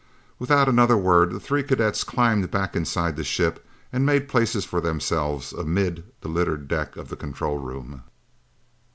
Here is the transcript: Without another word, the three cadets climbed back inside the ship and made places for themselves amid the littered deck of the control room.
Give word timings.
Without 0.39 0.67
another 0.67 0.97
word, 0.97 1.29
the 1.31 1.39
three 1.39 1.61
cadets 1.61 2.03
climbed 2.03 2.49
back 2.49 2.75
inside 2.75 3.15
the 3.15 3.23
ship 3.23 3.63
and 3.93 4.03
made 4.03 4.27
places 4.27 4.65
for 4.65 4.81
themselves 4.81 5.53
amid 5.53 6.03
the 6.21 6.27
littered 6.27 6.67
deck 6.67 6.97
of 6.97 7.09
the 7.09 7.15
control 7.15 7.59
room. 7.59 8.01